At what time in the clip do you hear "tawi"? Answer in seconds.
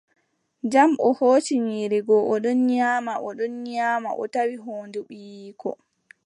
4.33-4.55